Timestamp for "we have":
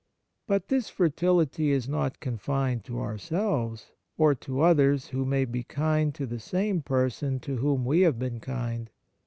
7.85-8.17